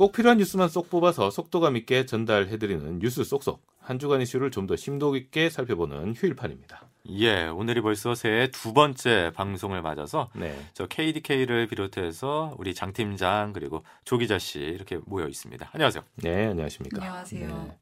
[0.00, 3.60] 꼭 필요한 뉴스만 쏙 뽑아서 속도감 있게 전달해드리는 뉴스 쏙쏙.
[3.80, 6.86] 한 주간 이슈를 좀 더 심도 있게 살펴보는 휴일판입니다.
[7.18, 10.58] 예, 오늘이 벌써 새해 두 번째 방송을 맞아서 네.
[10.72, 15.68] 저 KDK를 비롯해서 우리 장 팀장 그리고 조 기자 씨 이렇게 모여 있습니다.
[15.70, 16.02] 안녕하세요.
[16.14, 17.02] 네, 안녕하십니까.
[17.02, 17.46] 안녕하세요.
[17.48, 17.76] 네.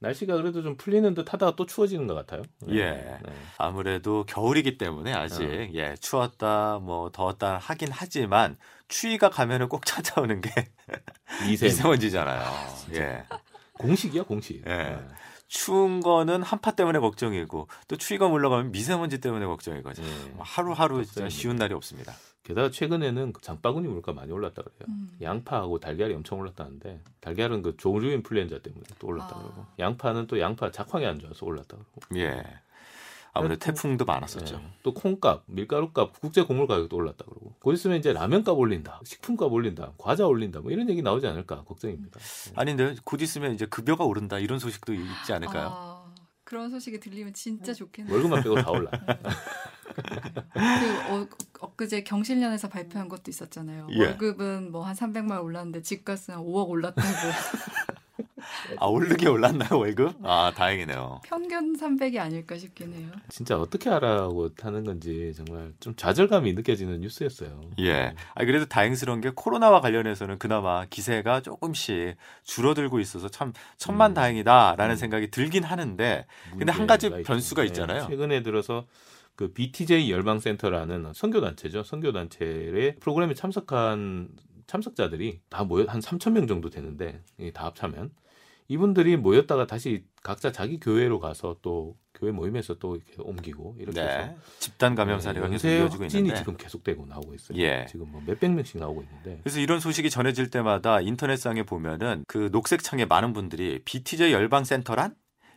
[0.00, 2.42] 날씨가 그래도 좀 풀리는 듯 하다가 또 추워지는 것 같아요.
[2.62, 2.76] 네.
[2.78, 2.90] 예.
[2.92, 3.32] 네.
[3.58, 5.68] 아무래도 겨울이기 때문에 아직 어.
[5.74, 10.50] 예 추웠다 뭐 더웠다 하긴 하지만 추위가 가면은 꼭 찾아오는 게
[11.46, 11.66] 미세.
[11.66, 12.42] 미세먼지잖아요.
[12.94, 13.24] 예.
[13.74, 14.62] 공식이야, 공식.
[14.66, 14.70] 예.
[14.70, 14.98] 네.
[15.46, 20.06] 추운 거는 한파 때문에 걱정이고 또 추위가 물러가면 미세먼지 때문에 걱정이거든요.
[20.06, 20.34] 네.
[20.38, 21.28] 하루하루 진짜.
[21.30, 22.12] 쉬운 날이 없습니다.
[22.42, 24.86] 게다가 최근에는 그 장바구니 물가 많이 올랐다 그래요.
[24.88, 25.10] 음.
[25.20, 29.38] 양파하고 달걀이 엄청 올랐다는데 달걀은 그 조류 인플루엔자 때문에 또 올랐다 아.
[29.38, 32.42] 그러고 양파는 또 양파 작황이 안 좋아서 올랐다 그러고 예.
[33.32, 34.56] 아무래도 태풍도 많았었죠.
[34.56, 34.72] 네.
[34.82, 39.92] 또 콩값, 밀가루값, 국제 곡물 가격도 올랐다 그러고 곧 있으면 이제 라면값 올린다, 식품값 올린다,
[39.98, 42.18] 과자 올린다 뭐 이런 얘기 나오지 않을까 걱정입니다.
[42.18, 42.52] 네.
[42.56, 45.68] 아닌데 곧 있으면 이제 급여가 오른다 이런 소식도 있지 않을까요?
[45.72, 46.04] 아,
[46.44, 48.12] 그런 소식이 들리면 진짜 좋겠네요.
[48.14, 48.90] 월급만 빼고 다 올라.
[48.90, 48.98] 그
[51.12, 51.26] 어,
[51.60, 53.88] 엊그제 경실련에서 발표한 것도 있었잖아요.
[53.90, 54.06] 예.
[54.06, 57.08] 월급은 뭐 한 300만 올랐는데 집값은 한 5억 올랐다고.
[58.78, 60.16] 아 오르게 올랐나요 월급?
[60.22, 61.20] 아 다행이네요.
[61.24, 63.08] 평균 300이 아닐까 싶긴 해요.
[63.28, 67.60] 진짜 어떻게 하라고 하는 건지 정말 좀 좌절감이 느껴지는 뉴스였어요.
[67.80, 68.14] 예.
[68.34, 74.14] 아 그래도 다행스러운 게 코로나와 관련해서는 그나마 기세가 조금씩 줄어들고 있어서 참 천만 음.
[74.14, 74.96] 다행이다라는 음.
[74.96, 77.82] 생각이 들긴 하는데 근데 한 가지 변수가 있죠.
[77.82, 78.02] 있잖아요.
[78.02, 78.86] 네, 최근에 들어서
[79.36, 81.84] 그 BTJ 열방센터라는 선교 단체죠.
[81.84, 84.28] 선교 단체의 프로그램에 참석한
[84.68, 88.10] 참석자들이 다 모여 한 3천 명 정도 되는데 이다 합하면
[88.68, 94.18] 이분들이 모였다가 다시 각자 자기 교회로 가서 또 교회 모임에서 또 이렇게 옮기고 이렇게 해서
[94.18, 94.36] 네.
[94.58, 97.58] 집단 감염 사례가 계속 이어지고 있는데 지금 계속되고 나오고 있어요.
[97.58, 97.86] 예.
[97.88, 102.82] 지금 뭐 몇백 명씩 나오고 있는데 그래서 이런 소식이 전해질 때마다 인터넷상에 보면은 그 녹색
[102.82, 105.14] 창에 많은 분들이 BTJ 열방 센터란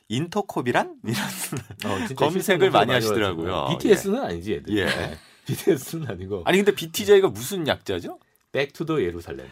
[0.07, 2.93] 인터콥이란 이런 어, 검색을 많이.
[2.93, 3.67] 하시더라고요.
[3.72, 4.78] BTS는 아니지 애들.
[4.78, 4.85] 예.
[4.88, 5.17] 네.
[5.47, 8.19] BTS는 아니고 아니 근데 BTJ가 무슨 약자죠?
[8.51, 9.45] Back to the 예루살렘.
[9.45, 9.51] 예,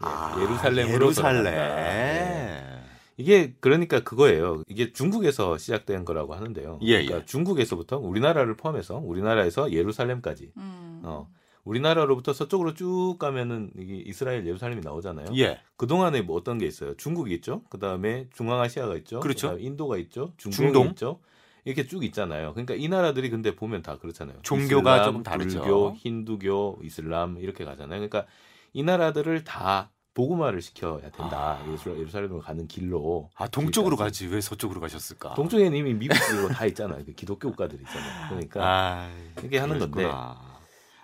[0.00, 1.42] 아, 예루살렘으로 예루살렘.
[1.44, 1.90] 돌아간다.
[1.90, 2.78] 예.
[3.16, 4.62] 이게 그러니까 그거예요.
[4.68, 6.78] 이게 중국에서 시작된 거라고 하는데요.
[6.82, 7.24] 예, 그러니까 예.
[7.26, 11.00] 중국에서부터 우리나라를 포함해서 우리나라에서 예루살렘까지 음.
[11.02, 11.28] 어,
[11.64, 15.26] 우리나라로부터 서쪽으로 쭉 가면은 이게 이스라엘 예루살렘이 나오잖아요.
[15.36, 15.58] 예.
[15.76, 16.94] 그 동안에 뭐 어떤 게 있어요?
[16.96, 17.62] 중국이 있죠.
[17.70, 19.18] 그 다음에 중앙아시아가 있죠.
[19.18, 19.48] 그렇죠.
[19.48, 20.32] 그다음에 인도가 있죠.
[20.36, 20.86] 중동이 중동.
[20.90, 21.20] 있죠.
[21.64, 22.52] 이렇게 쭉 있잖아요.
[22.54, 24.38] 그러니까 이 나라들이 근데 보면 다 그렇잖아요.
[24.42, 25.58] 종교가 이슬람, 조금 다르죠.
[25.60, 28.00] 불교, 힌두교, 이슬람 이렇게 가잖아요.
[28.00, 28.26] 그러니까
[28.72, 31.60] 이 나라들을 다 복음화를 시켜야 된다.
[31.68, 33.30] 예루살- 예루살렘으로 가는 길로.
[33.36, 33.96] 아 동쪽으로.
[33.96, 35.34] 가지 왜 서쪽으로 가셨을까?
[35.34, 37.04] 동쪽에는 이미 미국으로 다 있잖아요.
[37.04, 38.28] 그 기독교 국가들 있잖아요.
[38.28, 39.10] 그러니까 아,
[39.44, 40.02] 이게 하는 건데.
[40.02, 40.47] 그러셨구나.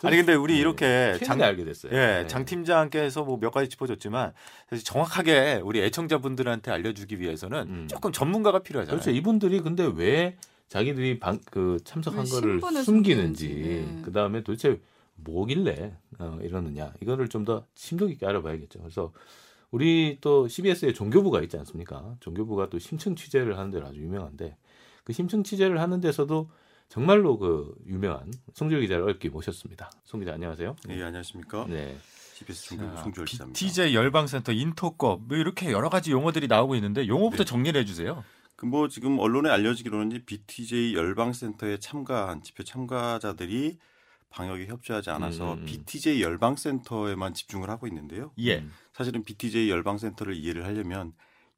[0.06, 1.92] 아니 근데 우리 네, 이렇게 장, 알게 됐어요.
[1.92, 2.26] 예, 네.
[2.26, 4.32] 장 팀장께서 뭐 몇 가지 짚어줬지만
[4.70, 7.88] 사실 정확하게 우리 애청자분들한테 알려주기 위해서는 음.
[7.88, 9.00] 조금 전문가가 필요하잖아요.
[9.00, 9.10] 그렇죠.
[9.16, 10.37] 이분들이 근데 왜
[10.69, 14.03] 자기들이 방, 그 참석한 왜 거를 숨기는지, 숨기는지, 네.
[14.03, 14.81] 그 다음에 도대체
[15.16, 18.81] 뭐길래 어, 이러느냐 이거를 좀 더 심도 깊게 알아봐야겠죠.
[18.81, 19.12] 그래서
[19.71, 22.16] 우리 또 CBS의 종교부가 있지 않습니까?
[22.21, 24.56] 종교부가 또 심층 취재를 하는 데로 아주 유명한데
[25.04, 26.48] 그 심층 취재를 하는 데서도
[26.89, 29.91] 정말로 그 유명한 송주열 기자를 어렵게 모셨습니다.
[30.05, 30.77] 송 기자 안녕하세요.
[30.87, 31.67] 네, 안녕하십니까?
[31.69, 31.97] 네.
[32.34, 33.59] CBS 중국 송주열 기자입니다.
[33.59, 37.49] BTJ 열방센터 인터컵 뭐 이렇게 여러 가지 용어들이 나오고 있는데 용어부터 네.
[37.49, 38.25] 정리를 해주세요.
[38.56, 43.78] 그 뭐 지금 언론에 알려지기로는 이제 BTJ 열방센터에 참가한 집회 참가자들이
[44.31, 45.65] 방역에 협조하지 않아서 음, 음.
[45.65, 48.33] BTJ 열방센터에만 집중을 하고 있는데요.
[48.39, 48.59] 예.
[48.59, 48.72] 음.
[48.93, 51.12] 사실은 BTJ 열방센터를 이해를 하려면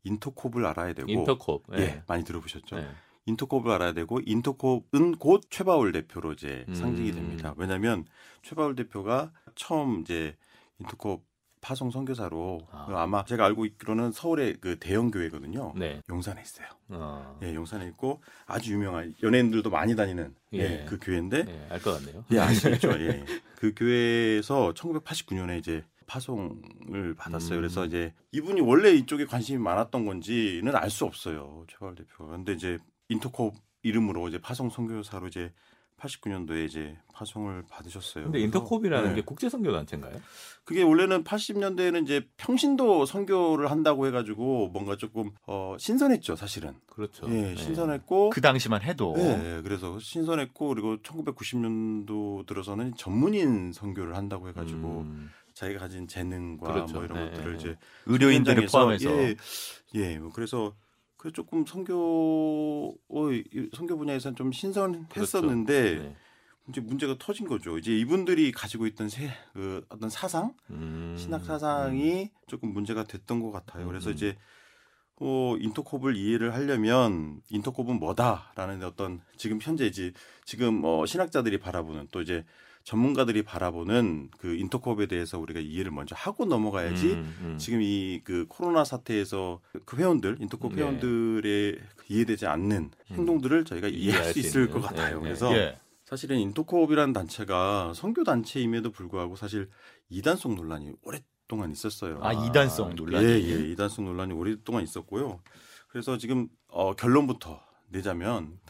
[0.04, 1.64] 인터콥을 알아야 되고 인터콥.
[1.72, 2.02] 예, 네.
[2.06, 2.76] 많이 들어보셨죠.
[2.76, 2.88] 네.
[3.26, 6.74] 인터콥을 알아야 되고 인터콥은 곧 최바울 대표로 이제 음.
[6.74, 7.54] 상징이 됩니다.
[7.56, 8.04] 왜냐하면
[8.42, 10.36] 최바울 대표가 처음 이제
[10.78, 11.26] 인터콥
[11.60, 12.86] 파송 선교사로 아.
[12.90, 13.06] 아.
[13.08, 15.72] 마 제가 알고 있기로는 서울의 그 대형 교회거든요.
[15.76, 16.00] 네.
[16.08, 16.68] 용산에 있어요.
[16.90, 17.36] 어.
[17.42, 20.84] 예, 용산에 있고 아주 유명한 연예인들도 많이 다니는 예, 예.
[20.88, 22.24] 그 교회인데 네, 알것 같네요.
[22.30, 22.90] 예, 아시겠죠?
[23.02, 23.24] 예.
[23.56, 27.58] 그 교회에서 1989년에 이제 파송을 받았어요.
[27.58, 27.62] 음.
[27.62, 31.64] 그래서 이제 이분이 원래 이쪽에 관심이 많았던 건지는 알 수 없어요.
[31.68, 32.30] 최발 대표가.
[32.30, 35.52] 근데 이제 인터콥 이름으로 이제 파송 선교사로 이제
[35.98, 38.24] 89년도에 이제 파송을 받으셨어요.
[38.24, 39.14] 근데 인터콥이라는 네.
[39.16, 40.20] 게 국제 선교 단체인가요?
[40.64, 46.74] 그게 원래는 80년대에는 이제 평신도 선교를 한다고 해가지고 뭔가 조금 어, 신선했죠, 사실은.
[46.86, 47.26] 그렇죠.
[47.30, 47.56] 예, 네.
[47.56, 48.30] 신선했고.
[48.30, 55.80] 그 당시만 해도 네, 그래서 신선했고 그리고 1990년도 들어서는 전문인 선교를 한다고 해가지고 음, 자기가
[55.80, 56.94] 가진 재능과 그렇죠.
[56.96, 57.58] 뭐 이런 네, 것들을 네.
[57.58, 59.36] 이제 의료인들을 포함해서 예,
[59.94, 60.74] 예, 뭐 그래서
[61.16, 66.02] 그 조금 선교 어, 이 선교 분야에서는 좀 신선했었는데 그렇죠.
[66.02, 66.16] 네.
[66.68, 67.78] 이제 문제가 터진 거죠.
[67.78, 73.52] 이제 이분들이 가지고 있던 새, 그 어떤 사상, 음, 신학 사상이 조금 문제가 됐던 것
[73.52, 73.86] 같아요.
[73.86, 74.14] 그래서 음.
[74.14, 74.36] 이제
[75.18, 80.12] 어, 인터콥을 이해를 하려면 인터콥은 뭐다라는 어떤 지금 현재 이제
[80.44, 82.44] 지금 어, 신학자들이 바라보는 또 이제
[82.86, 87.58] 전문가들이 바라보는 그 인터콥에 대해서 우리가 이해를 먼저 하고 넘어가야지 음, 음.
[87.58, 90.82] 지금 이 그 코로나 사태에서 그 회원들 인터콥 네.
[90.82, 91.78] 회원들의
[92.08, 94.70] 이해되지 않는 행동들을 저희가 이해할 수 있을.
[94.70, 95.08] 것 같아요.
[95.08, 95.20] 네, 네.
[95.20, 95.78] 그래서 예.
[96.04, 99.68] 사실은 인터콥이라는 단체가 선교 단체임에도 불구하고 사실
[100.08, 102.20] 이단성 논란이 오랫동안 있었어요.
[102.22, 105.40] 아 이단성 논란이 예, 예, 이단성 논란이 오랫동안 있었고요.
[105.88, 108.60] 그래서 지금 어, 결론부터 내자면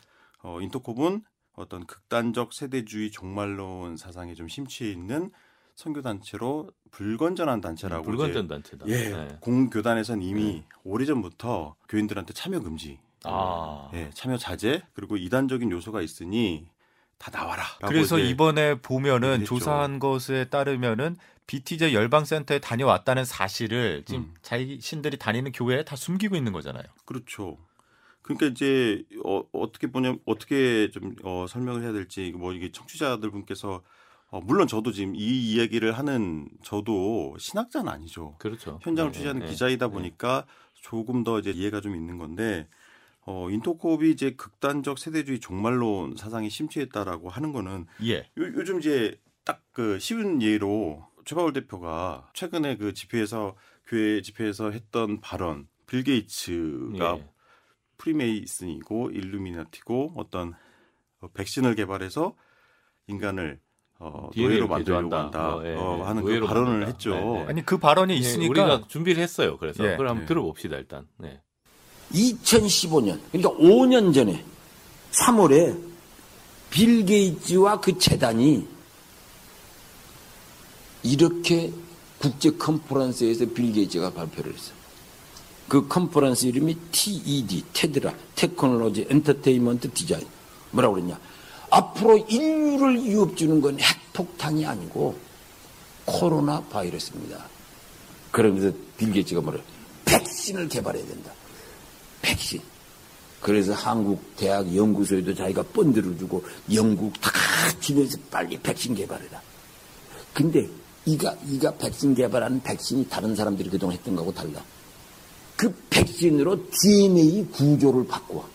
[0.42, 1.22] 어, 인터콥은
[1.56, 5.30] 어떤 극단적 세대주의 종말론 사상에 좀 심취해 있는
[5.74, 8.86] 선교 단체로 불건전한 단체라고 불건전 이제 단체다.
[8.88, 9.36] 예, 네.
[9.40, 16.68] 공교단에서는 이미 오래전부터 교인들한테 참여 금지, 아 예, 참여 자제 그리고 이단적인 요소가 있으니
[17.18, 17.64] 다 나와라.
[17.86, 19.58] 그래서 이번에 보면은 얘기했죠.
[19.58, 21.16] 조사한 것에 따르면은
[21.46, 24.34] BTJ 열방센터에 다녀왔다는 사실을 지금 음.
[24.42, 26.84] 자신들이 다니는 교회에 다 숨기고 있는 거잖아요.
[27.04, 27.58] 그렇죠.
[28.26, 33.82] 그러니까 이제 어, 어떻게 보냐 어떻게 좀 어, 설명을 해야 될지 뭐 이게 청취자들 분께서
[34.28, 38.34] 어, 물론 저도 지금 이 이야기를 하는 저도 신학자는 아니죠.
[38.38, 38.78] 그렇죠.
[38.82, 39.92] 현장을 네, 취재하는 네, 기자이다 네.
[39.92, 40.44] 보니까
[40.74, 42.68] 조금 더 이제 이해가 좀 있는 건데
[43.20, 48.18] 어, 인터콥이 이제 극단적 세대주의 종말론 사상이 심취했다라고 하는 거는 예.
[48.18, 53.54] 요, 요즘 이제 딱 그 쉬운 예로 최바울 대표가 최근에 그 집회에서
[53.86, 57.28] 교회 집회에서 했던 발언 빌 게이츠가 예.
[57.98, 60.54] 프리메이슨이고 일루미나티고 어떤
[61.20, 62.34] 어, 백신을 개발해서
[63.08, 63.60] 인간을
[63.98, 65.16] 어, DNA를 노예로 만들려고.
[65.16, 66.02] 한다 뭐, 예, 어, 예.
[66.02, 66.86] 하는 그 발언을 만든다.
[66.86, 67.10] 했죠.
[67.14, 67.46] 네, 네.
[67.48, 69.56] 아니 그 발언이 예, 있으니까 우리가 준비를 했어요.
[69.58, 69.92] 그래서 예.
[69.92, 70.26] 그걸 한번 네.
[70.26, 71.06] 들어봅시다 일단.
[71.18, 71.40] 네.
[72.12, 74.44] 2015년, 그러니까 5년 전에
[75.12, 75.76] 3월에
[76.70, 78.68] 빌 게이츠와 그 재단이
[81.02, 81.72] 이렇게
[82.18, 84.76] 국제 컨퍼런스에서 빌 게이츠가 발표를 했어요.
[85.68, 90.26] 그 컨퍼런스 이름이 TED, 테드라, Technology Entertainment Design.
[90.70, 91.18] 뭐라고 그랬냐?
[91.70, 95.16] 앞으로 인류를 위협 주는 건 핵폭탄이 아니고
[96.04, 97.44] 코로나 바이러스입니다.
[98.30, 99.60] 그러면서 빌 게이츠가 뭐래?
[100.04, 101.32] 백신을 개발해야 된다.
[102.22, 102.60] 백신.
[103.40, 107.30] 그래서 한국 대학 연구소에도 자기가 펀드를 주고 영국 다
[107.80, 109.40] 주면서 빨리 백신 개발해라.
[110.32, 110.68] 근데
[111.04, 114.62] 이가 이가 백신 개발하는 백신이 다른 사람들이 그동안 했던 거하고 달라.
[115.56, 118.46] 그 백신으로 DNA 구조를 바꾸어.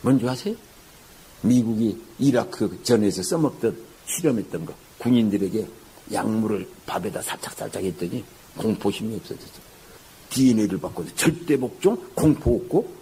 [0.00, 0.54] 뭔지 아세요?
[1.42, 4.74] 미국이 이라크 전에서 써먹던 실험했던 거.
[4.98, 5.66] 군인들에게
[6.12, 8.24] 약물을 밥에다 살짝살짝 했더니
[8.56, 9.60] 공포심이 없어졌어.
[10.30, 12.94] DNA를 바꿔서 절대 복종, 공포 없고,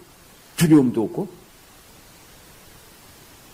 [0.57, 1.29] 두려움도 없고,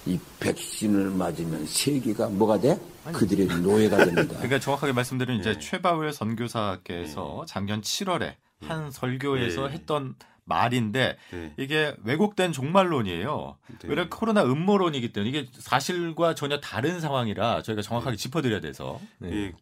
[0.06, 2.80] 이 백신을 맞으면 세계가 뭐가 돼?
[3.12, 4.34] 그들의 노예가 됩니다.
[4.38, 5.58] 그러니까 정확하게 말씀드리면 이제 예.
[5.58, 8.34] 최바울 선교사께서 작년 7월에
[8.68, 9.72] 한 설교에서 예.
[9.72, 10.14] 했던
[10.44, 11.54] 말인데 네.
[11.56, 13.58] 이게 왜곡된 종말론이에요.
[13.80, 13.88] 네.
[13.88, 19.32] 왜냐 코로나 음모론이기 때문에 이게 사실과 전혀 다른 상황이라 저희가 정확하게 짚어드려야 돼서 네.
[19.32, 19.52] 예,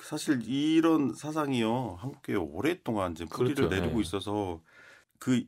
[0.00, 3.74] 사실 이런 사상이요 한국에 오랫동안 이제 뿌리를 그렇죠.
[3.74, 4.02] 내리고 네.
[4.02, 4.60] 있어서
[5.18, 5.44] 그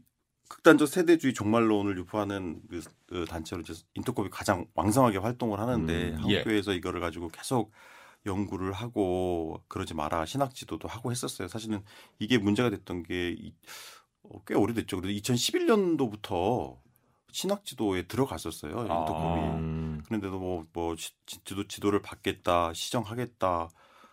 [0.48, 6.38] 극단적 세대주의 종말론을 유포하는 그, 그 단체로 이제 인터콥이 가장 왕성하게 활동을 하는데 음, 예.
[6.38, 7.70] 한국교회에서 이거를 가지고 계속
[8.26, 11.48] 연구를 하고 그러지 마라 신학 지도도 하고 했었어요.
[11.48, 11.82] 사실은
[12.18, 13.54] 이게 문제가 됐던 게 이-
[14.22, 15.00] 어, 꽤 오래됐죠.
[15.00, 16.78] 그래서 2011년도부터
[17.32, 18.72] 신학 지도에 들어갔었어요.
[18.72, 19.40] 인터콥이.
[19.40, 19.54] 아.
[19.56, 23.68] 음, 그런데도 뭐, 뭐 지- 지도 지도를 받겠다, 시정하겠다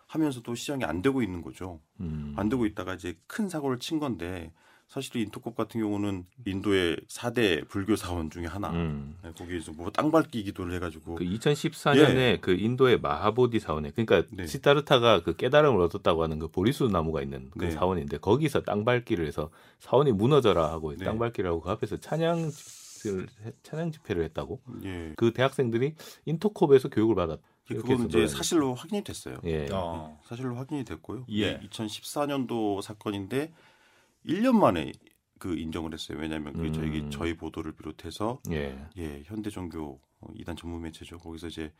[0.06, 1.80] 하면서도 시정이 안 되고 있는 거죠.
[2.00, 2.32] 음.
[2.36, 4.52] 안 되고 있다가 이제 큰 사고를 친 건데
[4.88, 8.70] 사실 인터콥 같은 경우는 인도의 4대 불교 사원 중에 하나.
[8.70, 9.16] 음.
[9.22, 14.46] 네, 거기에서 뭐 땅밟기 기도를 해가지고 그 2014년에 그 인도의 마하보디 사원에 그러니까 네.
[14.46, 17.70] 시타르타가 그 깨달음을 얻었다고 하는 그 보리수 나무가 있는 그 네.
[17.70, 21.04] 사원인데 거기서 땅밟기를 해서 사원이 무너져라 하고 네.
[21.04, 22.50] 땅밟기를 하고 그 앞에서 찬양
[23.62, 27.38] 찬양 집회를 했다고 예, 그 대학생들이 인터콥에서 교육을 받았.
[27.70, 29.36] 이렇게 그건 이제 사실로 확인이 됐어요.
[29.44, 29.68] 예.
[29.70, 30.18] 어.
[30.24, 31.26] 사실로 확인이 됐고요.
[31.28, 31.60] 예.
[31.60, 33.52] 2014년도 사건인데
[34.28, 34.92] 1년 만에
[35.38, 36.18] 그 인정을 했어요.
[36.20, 36.72] 왜냐하면 음.
[36.72, 38.86] 저희 저희 보도를 비롯해서 예.
[38.96, 41.18] 예 현대 종교 어, 이단 전문 매체죠.
[41.18, 41.72] 거기서 이제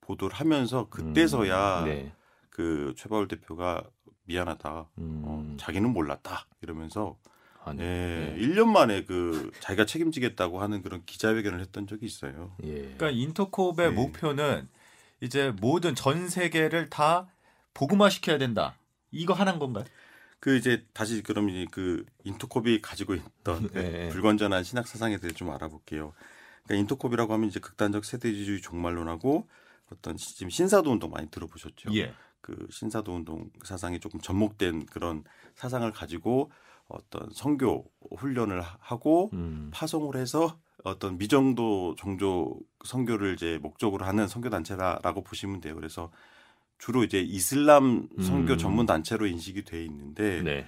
[0.00, 2.12] 보도를 하면서 그때서야 음, 네.
[2.50, 3.82] 그 최바울 대표가
[4.24, 4.88] 미안하다.
[4.98, 5.22] 음.
[5.24, 6.46] 어, 자기는 몰랐다.
[6.62, 7.16] 이러면서
[7.64, 8.36] 아, 예, 네.
[8.38, 12.54] 1년 만에 그 자기가 책임지겠다고 하는 그런 기자회견을 했던 적이 있어요.
[12.62, 12.72] 예.
[12.74, 13.90] 그러니까 인터콥의 네.
[13.90, 14.68] 목표는
[15.20, 17.28] 이제 모든 전 세계를 다
[17.72, 18.76] 복음화 시켜야 된다.
[19.10, 19.84] 이거 하나인 건가요?
[20.44, 23.22] 그 이제 다시 그럼 이제 그 인터콥이 가지고 있던
[23.72, 24.08] 그 네.
[24.10, 26.12] 불건전한 신학 사상에 대해 좀 알아볼게요.
[26.64, 29.48] 그러니까 인터콥이라고 하면 이제 극단적 세대주의 종말론하고
[29.90, 31.96] 어떤 시- 지금 신사도 운동 많이 들어보셨죠?
[31.96, 32.12] 예.
[32.42, 35.24] 그 신사도 운동 사상이 조금 접목된 그런
[35.54, 36.50] 사상을 가지고
[36.88, 39.70] 어떤 선교 훈련을 하- 하고 음.
[39.72, 45.74] 파송을 해서 어떤 미정도 종교 선교를 이제 목적으로 하는 선교 단체라고 보시면 돼요.
[45.74, 46.10] 그래서
[46.78, 48.58] 주로 이제 이슬람 선교 음.
[48.58, 50.66] 전문 단체로 인식이 돼 있는데 네.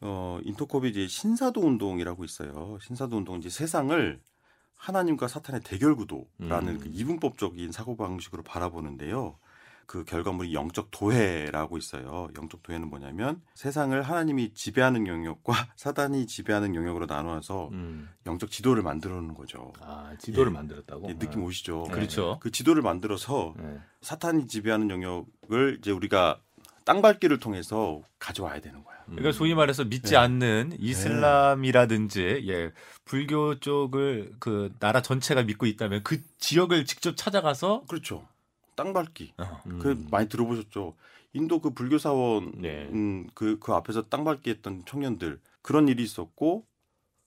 [0.00, 2.78] 어 인터콥이 이제 신사도 운동이라고 있어요.
[2.80, 4.20] 신사도 운동 이제 세상을
[4.76, 6.78] 하나님과 사탄의 대결 구도라는 음.
[6.78, 9.38] 그 이분법적인 사고 방식으로 바라보는데요.
[9.90, 12.28] 그 결과물이 영적 도해라고 있어요.
[12.36, 18.08] 영적 도해는 뭐냐면 세상을 하나님이 지배하는 영역과 사단이 지배하는 영역으로 나누어서 음.
[18.24, 19.72] 영적 지도를 만들어 놓는 거죠.
[19.80, 20.54] 아, 지도를 예.
[20.54, 21.08] 만들었다고?
[21.08, 21.86] 예, 느낌 오시죠?
[21.88, 21.92] 네.
[21.92, 22.38] 그렇죠.
[22.40, 23.80] 그 지도를 만들어서 네.
[24.02, 26.38] 사탄이 지배하는 영역을 이제 우리가
[26.84, 28.96] 땅밟기를 통해서 가져와야 되는 거야.
[29.08, 29.16] 음.
[29.16, 30.18] 그러니까 소위 말해서 믿지 네.
[30.18, 32.70] 않는 이슬람이라든지 예,
[33.04, 38.28] 불교 쪽을 그 나라 전체가 믿고 있다면 그 지역을 직접 찾아가서 그렇죠.
[38.76, 39.34] 땅밟기.
[39.38, 39.78] 어, 음.
[39.78, 40.94] 그 많이 들어보셨죠?
[41.32, 42.88] 인도 그 불교 사원 네.
[42.92, 46.66] 음, 그, 그 앞에서 땅밟기 했던 청년들 그런 일이 있었고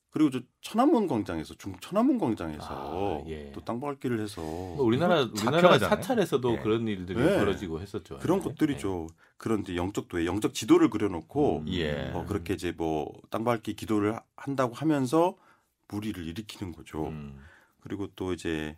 [0.09, 3.51] 그리고 저 천안문 광장에서 중국 천안문 광장에서 아, 예.
[3.51, 5.79] 또 땅밟기를 해서 뭐 우리나라 우리나라.
[5.79, 6.59] 사찰에서도 예.
[6.59, 7.37] 그런 일들이 네.
[7.39, 8.19] 벌어지고 했었죠.
[8.19, 8.43] 그런 예.
[8.43, 9.07] 것들이죠.
[9.37, 11.65] 그런 이제 영적 도에 영적 지도를 그려놓고 음.
[11.69, 12.11] 예.
[12.13, 15.35] 어, 그렇게 이제 뭐 땅밟기 기도를 하- 한다고 하면서
[15.87, 17.07] 무리를 일으키는 거죠.
[17.07, 17.39] 음.
[17.81, 18.77] 그리고 또 이제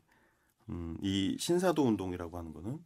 [0.69, 2.79] 음, 이 신사도 운동이라고 하는 거는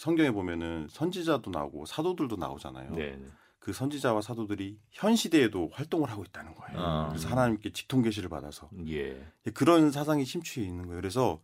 [0.00, 2.94] 성경에 보면은 선지자도 나오고 사도들도 나오잖아요.
[2.94, 3.16] 네.
[3.16, 3.26] 네.
[3.58, 6.80] 그 선지자와 사도들이 현 시대에도 활동을 하고 있다는 거예요.
[6.80, 7.08] 아.
[7.10, 9.24] 그래서 하나님께 직통 계시를 받아서 예.
[9.54, 11.00] 그런 사상이 심취해 있는 거예요.
[11.00, 11.40] 그래서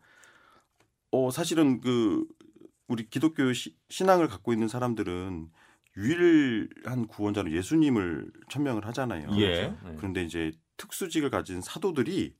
[1.12, 2.26] 어 사실은 그
[2.88, 5.48] 우리 기독교 시- 신앙을 갖고 있는 사람들은
[5.96, 9.28] 유일한 구원자로 예수님을 천명을 하잖아요.
[9.40, 9.68] 예.
[9.68, 9.94] 네.
[9.96, 12.34] 그런데 이제 특수직을 가진 사도들이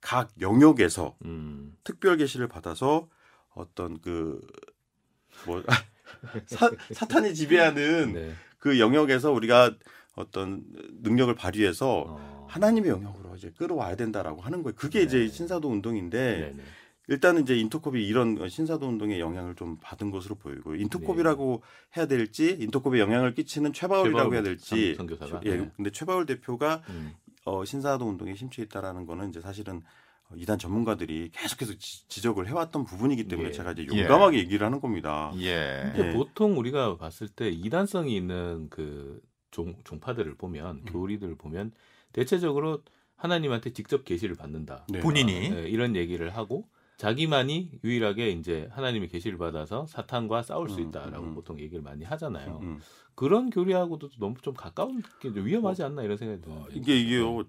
[0.00, 1.76] 각 영역에서 음.
[1.84, 3.08] 특별 계시를 받아서
[3.54, 5.62] 어떤 그뭐
[6.92, 8.32] 사탄이 지배하는 네.
[8.58, 9.74] 그 영역에서 우리가
[10.14, 10.64] 어떤
[11.02, 12.46] 능력을 발휘해서 어.
[12.50, 14.74] 하나님의 영역으로 이제 끌어와야 된다라고 하는 거예요.
[14.76, 15.28] 그게 이제 네.
[15.28, 16.52] 신사도 운동인데 네.
[16.56, 16.62] 네.
[17.08, 21.62] 일단은 이제 인터콥이 이런 신사도 운동의 영향을 좀 받은 것으로 보이고 인터콥이라고
[21.96, 25.40] 해야 될지 인터콥에 영향을 끼치는 최바울이라고 해야 될지 선- 선교사가?
[25.44, 25.56] 예.
[25.56, 25.70] 네.
[25.76, 27.12] 근데 최바울 대표가 음.
[27.44, 29.82] 어, 신사도 운동에 심취했다라는 거는 이제 사실은
[30.28, 33.52] 어, 이단 전문가들이 계속해서 지, 적을 해왔던 부분이기 때문에 예.
[33.52, 34.00] 제가 이제 예.
[34.02, 35.32] 용감하게 얘기를 하는 겁니다.
[35.38, 35.92] 예.
[35.94, 36.12] 근데 예.
[36.12, 39.20] 보통 우리가 봤을 때 이단성이 있는 그
[39.50, 40.84] 종, 종파들을 보면 음.
[40.86, 41.72] 교리들을 보면
[42.12, 42.82] 대체적으로
[43.16, 44.86] 하나님한테 직접 계시를 받는다.
[44.88, 45.00] 네.
[45.00, 46.68] 본인이 네, 이런 얘기를 하고
[47.00, 51.34] 자기만이 유일하게 이제 하나님의 계시를 받아서 사탄과 싸울 수 음, 있다라고 음, 음.
[51.34, 52.58] 보통 얘기를 많이 하잖아요.
[52.60, 52.80] 음, 음.
[53.14, 56.62] 그런 교리하고도 너무 좀 가까운 게 좀 위험하지 않나 이런 생각이 드는데.
[56.62, 57.44] 어, 이게 이게요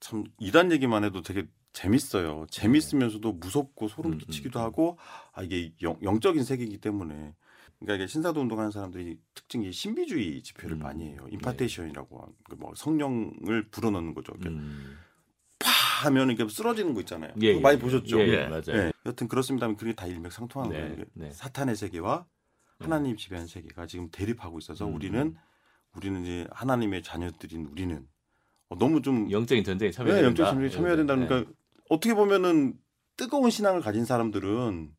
[0.00, 2.46] 참 이단 얘기만 해도 되게 재밌어요.
[2.50, 4.64] 재밌으면서도 무섭고 소름 음, 끼치기도 음.
[4.64, 4.98] 하고
[5.32, 7.36] 아 이게 영, 영적인 세계이기 때문에
[7.78, 11.18] 그러니까 이게 신사도 운동하는 사람들이 특징이 신비주의 집회를 음, 많이 해요.
[11.26, 11.30] 네.
[11.34, 14.32] 임파테이션이라고 하는 그뭐 성령을 불어넣는 거죠.
[14.46, 14.98] 음.
[16.02, 17.32] 파 하면 이렇게 쓰러지는 거 있잖아요.
[17.40, 18.20] 예, 그거 많이 예, 보셨죠?
[18.20, 18.46] 예, 예, 예.
[18.46, 18.62] 맞아요.
[18.66, 18.92] 네.
[19.06, 21.04] 여튼 그렇습니다만 그게 다 일맥상통하는 네, 거예요.
[21.14, 21.30] 네.
[21.30, 22.26] 사탄의 세계와
[22.80, 22.84] 네.
[22.84, 24.94] 하나님 지배하는 세계가 지금 대립하고 있어서 음.
[24.94, 25.36] 우리는
[25.94, 28.06] 우리는 이제 하나님의 자녀들인 우리는
[28.68, 30.42] 어, 너무 좀 영적인 전쟁에 참여해야 네, 된다.
[30.42, 31.28] 영적 참여 참여해야 된다는 네.
[31.28, 31.50] 까
[31.88, 32.74] 어떻게 보면은
[33.16, 34.90] 뜨거운 신앙을 가진 사람들은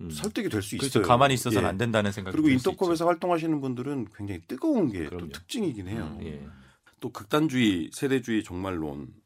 [0.00, 0.10] 음.
[0.10, 1.00] 설득이 될수 그렇죠.
[1.00, 1.08] 있어요.
[1.08, 1.68] 가만히 있어서는 예.
[1.68, 5.28] 안 된다는 생각이 그리고 인터컵에서 활동하시는 분들은 굉장히 뜨거운 게 또.
[5.28, 6.16] 특징이긴 해요.
[6.20, 6.46] 음, 예.
[7.00, 9.21] 또 극단주의, 세대주의 종말론 음,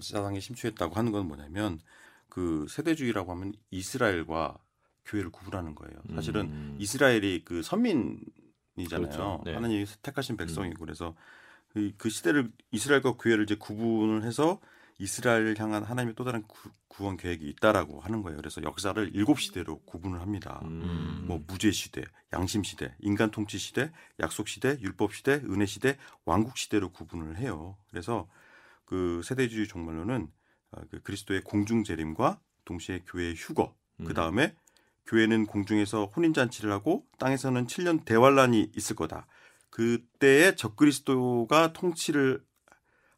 [0.00, 1.80] 사상에 심취했다고 하는 건 뭐냐면
[2.28, 4.58] 그 세대주의라고 하면 이스라엘과
[5.04, 5.94] 교회를 구분하는 거예요.
[6.14, 6.76] 사실은 음.
[6.78, 8.22] 이스라엘이 그 선민이잖아요.
[8.88, 9.42] 그렇죠.
[9.44, 9.54] 네.
[9.54, 11.14] 하나님이 택하신 백성이고 그래서
[11.68, 14.60] 그, 그 시대를 이스라엘과 교회를 이제 구분을 해서
[14.98, 18.36] 이스라엘을 향한 하나님의 또 다른 구, 구원 계획이 있다라고 하는 거예요.
[18.36, 20.60] 그래서 역사를 일곱 시대로 구분을 합니다.
[20.64, 21.24] 음.
[21.26, 23.90] 뭐 무죄 시대, 양심 시대, 인간 통치 시대,
[24.20, 27.76] 약속 시대, 율법 시대, 은혜 시대, 왕국 시대로 구분을 해요.
[27.90, 28.28] 그래서
[28.94, 30.28] 그 세대주의 종말론은
[30.70, 34.04] 어, 그 그리스도의 공중 재림과 동시에 교회의 휴거, 음.
[34.04, 34.54] 그 다음에
[35.06, 39.26] 교회는 공중에서 혼인 잔치를 하고 땅에서는 7년 대환란이 있을 거다.
[39.70, 42.44] 그때에 적그리스도가 통치를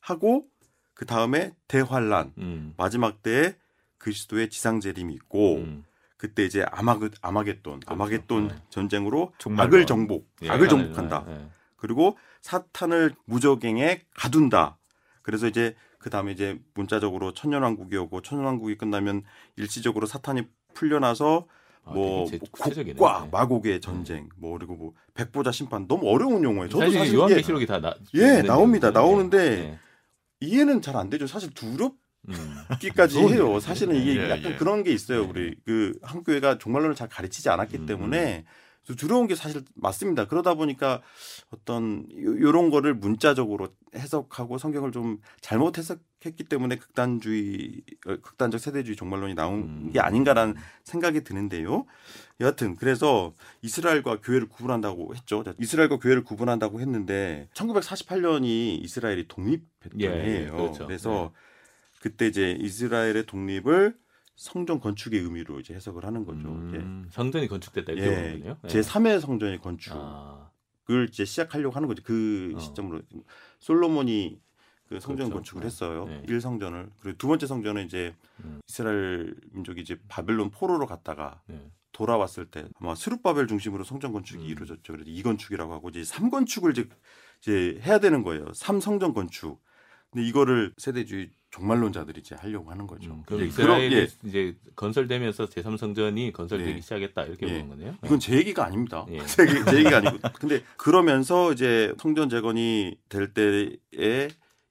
[0.01, 0.49] 하고
[0.95, 2.73] 그 다음에 대환란 음.
[2.79, 3.55] 마지막 때에
[3.99, 5.85] 그리스도의 지상 재림이 있고 음.
[6.17, 8.55] 그때 이제 아마그 아마겟돈 아마겟돈 네.
[8.71, 9.67] 전쟁으로 종말론.
[9.67, 11.27] 악을 정복 예, 악을 정복한다.
[11.29, 11.51] 예, 예.
[11.77, 14.79] 그리고 사탄을 무적행에 가둔다.
[15.27, 19.25] 그래서 이제 그 다음에 이제 문자적으로 천년왕국이 오고 천년왕국이 끝나면
[19.57, 20.43] 일시적으로 사탄이
[20.73, 21.49] 풀려나서
[21.85, 22.93] 아, 뭐 되게 제-.
[22.95, 23.31] 국과 예.
[23.33, 26.69] 마곡의 전쟁 뭐 그리고 뭐 백보자 심판 너무 어려운 용어예요.
[26.69, 28.91] 저도 사실, 요한계시록이 다 나, 예, 있는 나옵니다.
[28.91, 28.93] 내용이거든요.
[28.93, 29.79] 나오는데 예.
[30.39, 31.27] 이해는 잘 안 되죠.
[31.27, 31.95] 사실 두렵
[32.81, 33.29] 기까지 음.
[33.31, 33.59] 해요.
[33.61, 34.57] 사실은 이게 예, 약간 예.
[34.57, 35.23] 그런 게 있어요.
[35.23, 35.29] 네.
[35.29, 38.45] 우리 그 한교회가 정말로는 잘 가르치지 않았기 음, 때문에
[38.87, 40.27] 좀 두려운 게 사실 맞습니다.
[40.29, 41.03] 그러다 보니까
[41.51, 48.95] 어떤 요- 요런 거를 문자적으로 해석하고 성경을 좀 잘못 해석했기 때문에 극단주의 어, 극단적 세대주의
[48.97, 49.91] 종말론이 나온 음.
[49.93, 51.85] 게 아닌가라는 생각이 드는데요.
[52.41, 55.43] 여하튼 그래서 이스라엘과 교회를 구분한다고 했죠.
[55.43, 60.53] 자, 이스라엘과 교회를 구분한다고 했는데 1948년이 이스라엘이 독립했던 예, 예, 해예요.
[60.57, 60.87] 그렇죠.
[60.87, 61.33] 그래서
[62.01, 63.97] 그때 이제 이스라엘의 독립을
[64.37, 66.49] 성전 건축의 의미로 이제 해석을 하는 거죠.
[66.49, 67.97] 음, 성전이 건축됐다 예.
[67.97, 68.59] 이렇게 보는 거네요.
[68.69, 70.51] 제 3회 성전의 건축을 아,
[71.09, 72.03] 이제 시작하려고 하는 거죠.
[72.05, 72.59] 그 어.
[72.59, 73.03] 시점으로
[73.59, 74.39] 솔로몬이
[74.89, 75.35] 그 성전 그렇죠.
[75.35, 75.67] 건축을 네.
[75.67, 76.05] 했어요.
[76.07, 76.23] 네.
[76.29, 78.15] 일 성전을 그리고 두 번째 성전은 이제
[78.45, 78.61] 음.
[78.69, 81.71] 이스라엘 민족이 이제 바벨론 포로로 갔다가 네.
[81.93, 84.49] 돌아왔을 때 아마 스룹바벨 중심으로 성전 건축이 음.
[84.49, 84.93] 이루어졌죠.
[84.93, 86.89] 그래서 이 건축이라고 하고 이제 삼 건축을 이제
[87.41, 88.53] 이제 해야 되는 거예요.
[88.53, 89.65] 삼 성전 건축.
[90.17, 93.11] 근데 이거를 세대주의 종말론자들이 이제 하려고 하는 거죠.
[93.11, 96.81] 음, 그럼 예, 이스라엘이 그런- 예, 이제 건설되면서 제3성전이 건설되기 네.
[96.81, 97.53] 시작했다 이렇게 예.
[97.53, 97.97] 보는 거네요.
[98.03, 99.05] 이건 제 얘기가 아닙니다.
[99.11, 99.19] 예.
[99.27, 100.19] 제, 얘기, 제 얘기가 아니고.
[100.41, 104.29] 근데 그러면서 이제 성전 재건이 될 때에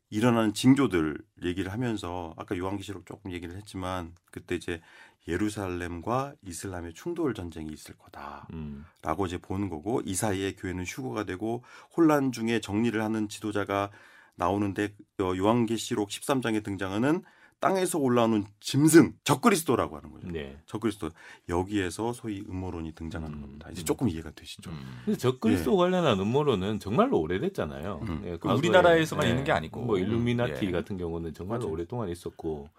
[0.10, 4.82] 일어나는 징조들 얘기를 하면서 아까 요한계시록 조금 얘기를 했지만 그때 이제
[5.28, 8.86] 예루살렘과 이슬람의 충돌 전쟁이 있을 거다라고 음,
[9.28, 11.64] 이제 보는 거고 이 사이에 교회는 휴거가 되고
[11.96, 13.92] 혼란 중에 정리를 하는 지도자가
[14.36, 17.24] 나오는데 어, 요한계시록 13장에 등장하는
[17.60, 20.28] 땅에서 올라오는 짐승 적그리스도라고 하는 거죠.
[20.28, 20.58] 네.
[20.66, 21.10] 적그리스도
[21.50, 23.70] 여기에서 소위 음모론이 등장하는 음, 겁니다.
[23.72, 23.86] 이제 음.
[23.86, 24.70] 조금 이해가 되시죠.
[24.70, 25.02] 음.
[25.06, 28.02] 근데 적그리스도 관련한 음모론은 정말로 오래됐잖아요.
[28.08, 28.22] 음.
[28.26, 29.82] 예, 그 과거에, 우리나라에서만 예, 있는 게 아니고.
[29.82, 30.72] 뭐 일루미나티 예.
[30.72, 31.74] 같은 경우는 정말로 맞아요.
[31.74, 32.70] 오랫동안 있었고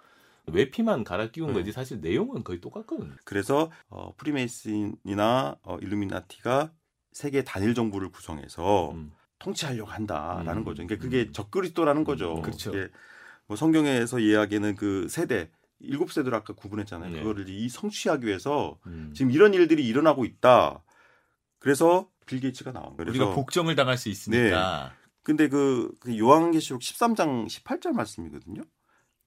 [0.47, 1.55] 외피만 갈아 끼운 네.
[1.55, 3.15] 거지 사실 내용은 거의 똑같거든요.
[3.25, 6.71] 그래서 어, 프리메이슨이나 어, 일루미나티가
[7.13, 9.13] 세계 단일 정부를 구성해서 음.
[9.39, 10.65] 통치하려고 한다라는 음.
[10.65, 10.83] 거죠.
[10.87, 12.37] 그러니까 그게 적그리스도라는 거죠.
[12.37, 12.73] 음, 그렇죠.
[12.73, 12.89] 그게
[13.47, 17.11] 뭐 성경에서 이야기하는 그 세대 일곱 세대를 아까 구분했잖아요.
[17.11, 17.19] 네.
[17.19, 19.13] 그거를 이 성취하기 위해서 음.
[19.15, 20.83] 지금 이런 일들이 일어나고 있다.
[21.59, 23.11] 그래서 빌 게이츠가 나온 거예요.
[23.11, 24.93] 우리가 복정을 당할 수 있으니까.
[25.23, 28.63] 근데 그, 그 요한계시록 13장 18절 말씀이거든요.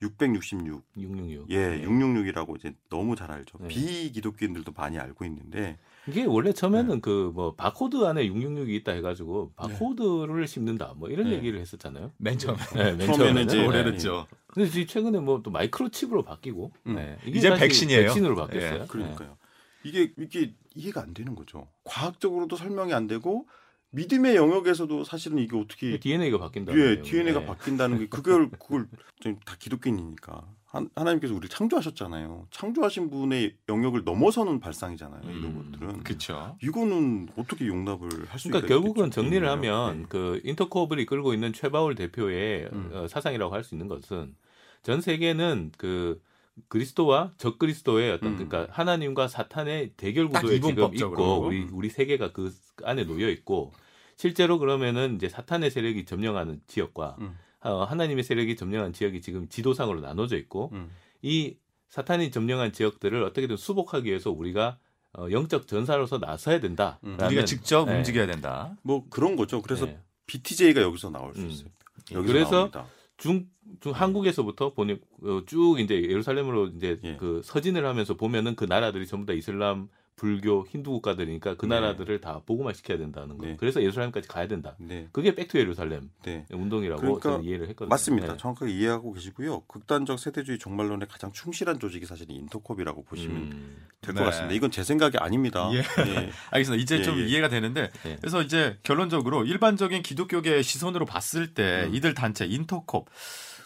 [0.02, 0.82] 666.
[0.98, 1.50] 666.
[1.50, 1.86] 예, 네.
[1.86, 3.58] 666이라고 이제 너무 잘 알죠.
[3.60, 3.68] 네.
[3.68, 5.78] 비기독교인들도 많이 알고 있는데
[6.10, 11.36] 이게 원래 처음에는 그뭐 바코드 안에 666이 있다 해가지고 바코드를 심는다 뭐 이런 네.
[11.38, 12.12] 얘기를 했었잖아요.
[12.18, 12.60] 맨 처음에.
[12.76, 13.68] 네, 맨 처음에는 이제 네.
[13.68, 14.28] 오래됐죠.
[14.48, 16.96] 근데 지금 최근에 뭐 또 마이크로칩으로 바뀌고 음.
[16.96, 17.18] 네.
[17.26, 18.08] 이제 백신이에요.
[18.08, 18.82] 백신으로 바뀌었어요.
[18.82, 19.38] 예, 그러니까요.
[19.84, 21.68] 이게 이게 이해가 안 되는 거죠.
[21.86, 23.48] 과학적으로도 설명이 안 되고
[23.92, 26.00] 믿음의 영역에서도 사실은 이게 어떻게 네.
[26.00, 26.74] DNA가 바뀐다.
[26.78, 28.88] 예, DNA가 바뀐다는 게 그걸 그걸
[29.22, 32.48] 좀다 기독교인이니까 하- 하나님께서 우리를 창조하셨잖아요.
[32.52, 35.22] 창조하신 분의 영역을 넘어서는 발상이잖아요.
[35.24, 36.04] 이런 음, 것들은.
[36.04, 36.56] 그렇죠.
[36.62, 39.52] 이거는 어떻게 용납을 할 수가 그러니까 결국은 있겠죠, 정리를 개인이요.
[39.74, 40.06] 하면 네.
[40.10, 42.92] 그 인터코블이 끌고 있는 최바울 대표의 음.
[42.94, 44.36] 어, 사상이라고 할 수 있는 것은
[44.84, 46.22] 전 세계는 그
[46.68, 48.48] 그리스도와 적그리스도의 어떤 음.
[48.48, 50.94] 그러니까 하나님과 사탄의 대결 딱 구도에 지금.
[50.94, 52.54] 있고 우리 우리 세계가 그
[52.84, 53.74] 안에 놓여 있고
[54.18, 57.38] 실제로 그러면은 이제 사탄의 세력이 점령하는 지역과 음.
[57.62, 60.90] 어, 하나님의 세력이 점령한 지역이 지금 지도상으로 나눠져 있고 음.
[61.22, 61.58] 이
[61.90, 64.78] 사탄이 점령한 지역들을 어떻게든 수복하기 위해서 우리가
[65.18, 67.00] 어, 영적 전사로서 나서야 된다.
[67.04, 67.18] 음.
[67.22, 67.98] 우리가 직접 네.
[67.98, 68.76] 움직여야 된다.
[68.84, 69.62] 뭐 그런 거죠.
[69.62, 70.00] 그래서 네.
[70.28, 71.50] BTJ가 여기서 나올 수 음.
[71.50, 71.70] 있어요.
[72.12, 72.86] 여기서 그래서 나옵니다.
[73.18, 73.48] 중,
[73.82, 77.18] 중 한국에서부터 보니 어, 쭉 이제 예루살렘으로 이제 예.
[77.18, 79.90] 그 서진을 하면서 보면은 그 나라들이 전부 다 이슬람,
[80.20, 81.76] 불교, 힌두 국가들이니까 그 네.
[81.80, 83.46] 나라들을 다 보고만 시켜야 된다는 거.
[83.46, 83.56] 네.
[83.58, 84.76] 그래서 예루살렘까지 가야 된다.
[84.78, 85.08] 네.
[85.14, 86.46] 그게 백투 예루살렘 네.
[86.52, 87.88] 운동이라고 그러니까 저는 이해를 했거든요.
[87.88, 88.34] 맞습니다.
[88.34, 88.38] 네.
[88.38, 89.62] 정확하게 이해하고 계시고요.
[89.62, 93.88] 극단적 세대주의 종말론의 가장 충실한 조직이 사실 인터콥이라고 보시면 음.
[94.02, 94.30] 될것 네.
[94.30, 94.54] 같습니다.
[94.56, 95.70] 이건 제 생각이 아닙니다.
[95.72, 95.78] 예.
[95.78, 96.30] 예.
[96.52, 96.84] 알겠습니다.
[96.84, 97.26] 이제 예, 좀 예.
[97.26, 98.18] 이해가 되는데 예.
[98.18, 101.96] 그래서 이제 결론적으로 일반적인 기독교계 시선으로 봤을 때 음.
[101.96, 103.10] 이들 단체 인터콥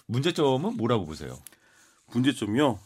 [0.06, 1.36] 문제점은 뭐라고 보세요?
[2.12, 2.80] 문제점이요.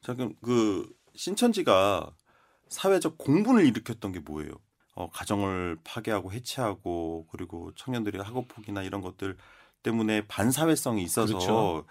[0.00, 2.12] 잠깐 그 신천지가
[2.74, 4.52] 사회적 공분을 일으켰던 게 뭐예요?
[4.94, 9.36] 어, 가정을 파괴하고 해체하고 그리고 청년들의 학업 폭이나 이런 것들
[9.82, 11.86] 때문에 반사회성이 있어서 그렇죠.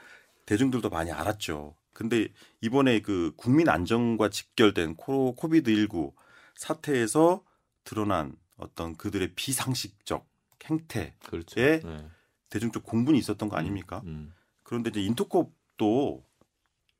[0.46, 1.76] 대중들도 많이 알았죠.
[1.94, 2.28] 근데
[2.62, 6.14] 이번에 그 국민 안정과 직결된 코, 코비드 19
[6.56, 7.44] 사태에서
[7.84, 10.28] 드러난 어떤 그들의 비상식적
[10.66, 11.60] 행태 그렇죠.
[11.62, 11.80] 예.
[11.80, 12.08] 네.
[12.50, 14.02] 대중적 공분이 있었던 거 아닙니까?
[14.06, 14.34] 음.
[14.64, 16.24] 그런데 이제 인터콥도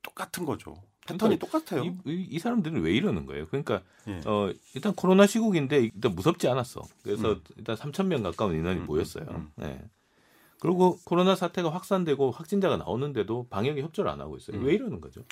[0.02, 0.82] 똑같은 거죠.
[1.06, 1.84] 패턴이 그러니까 똑같아요.
[1.84, 3.46] 이, 이, 이 사람들은 왜 이러는 거예요?
[3.46, 4.20] 그러니까 예.
[4.24, 6.82] 어, 일단 코로나 시국인데 일단 무섭지 않았어.
[7.02, 7.40] 그래서 음.
[7.56, 9.26] 일단 3천 명 가까운 인원이 음, 모였어요.
[9.30, 9.80] 음, 네.
[10.60, 14.56] 그리고 코로나 사태가 확산되고 확진자가 나오는데도 방역에 협조를 안 하고 있어요.
[14.56, 14.64] 음.
[14.64, 15.22] 왜 이러는 거죠?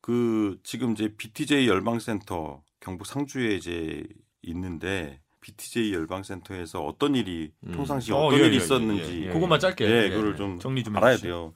[0.00, 4.04] 그 지금 이제 BTJ 열방센터 경북 상주에 이제
[4.42, 7.72] 있는데 BTJ 열방센터에서 어떤 일이 음.
[7.72, 9.32] 평상시 어, 어떤 예, 일이 예, 예, 있었는지 예, 예.
[9.32, 10.36] 그것만 짧게 예, 예, 그거를 예.
[10.36, 11.28] 좀 정리 좀 알아야 해주시죠.
[11.28, 11.52] 돼요.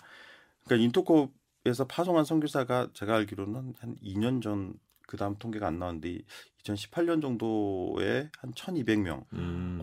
[0.64, 1.32] 그러니까 인터콥
[1.66, 4.74] 에서 파송한 선교사가 제가 알기로는 한 2년 전
[5.06, 6.18] 그다음 통계가 안 나왔는데
[6.62, 9.80] 2018년 정도에 한 1,200명 음.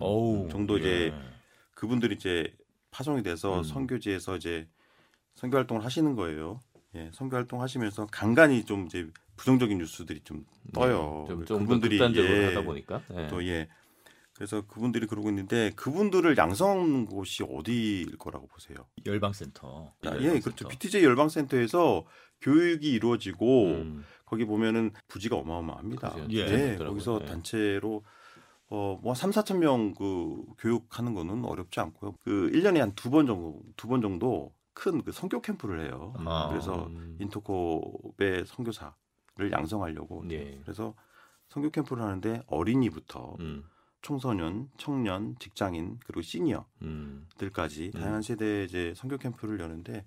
[0.50, 1.14] 정도 이제 예.
[1.74, 2.54] 그분들이 이제
[2.90, 3.62] 파송이 돼서 음.
[3.62, 4.68] 선교지에서 이제
[5.34, 6.60] 선교 활동을 하시는 거예요.
[6.94, 11.24] 예, 선교 활동 하시면서 간간히 좀 이제 부정적인 뉴스들이 좀 떠요.
[11.26, 13.02] 좀, 좀 그분들이, 극단적으로 예, 하다 보니까.
[13.14, 13.28] 예.
[13.28, 13.68] 또 예.
[14.42, 18.76] 그래서 그분들이 그러고 있는데 그분들을 양성하는 곳이 어디일 거라고 보세요?
[19.06, 19.92] 열방센터.
[20.02, 20.40] 아, 예, 열방센터.
[20.42, 20.68] 그렇죠.
[20.68, 22.04] BTJ 열방센터에서
[22.40, 24.04] 교육이 이루어지고 음.
[24.26, 26.14] 거기 보면은 부지가 어마어마합니다.
[26.14, 26.26] 그죠.
[26.32, 26.38] 예.
[26.38, 26.88] 예, 있더라고요.
[26.88, 27.26] 거기서 예.
[27.26, 28.02] 단체로
[28.68, 32.16] 어, 뭐 3, 4천 명 그 교육하는 거는 어렵지 않고요.
[32.24, 36.14] 그 1년에 한 두 번 정도 두 번 정도 큰그 선교 캠프를 해요.
[36.18, 36.48] 아.
[36.50, 37.16] 그래서 음.
[37.20, 40.58] 인터콥의 선교사를 양성하려고 예.
[40.64, 40.94] 그래서
[41.48, 43.62] 선교 캠프를 하는데 어린이부터 음.
[44.02, 47.26] 청소년, 청년, 직장인 그리고 시니어 음.
[47.38, 48.00] 들까지 음.
[48.00, 50.04] 다양한 세대 이제 선교 캠프를 여는데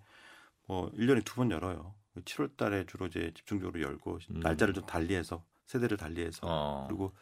[0.67, 1.95] 뭐 1년에 두 번 열어요.
[2.23, 4.39] 7월 달에 주로 이제 집중적으로 열고 음.
[4.41, 6.85] 날짜를 좀 달리해서 세대를 달리해서 어.
[6.87, 7.13] 그리고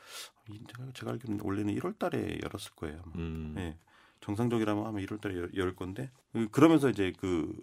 [0.50, 0.62] 이-
[0.94, 3.02] 제가, 알기로는 원래는 1월 달에 열었을 거예요.
[3.06, 3.14] 아마.
[3.16, 3.56] 음.
[3.58, 3.78] 예.
[4.22, 7.54] 정상적이라면 아마 1월 달에 열, 열 건데 그- 그러면서 이제 그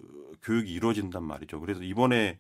[0.43, 1.61] 교육이 이루어진단 말이죠.
[1.61, 2.39] 그래서 이번에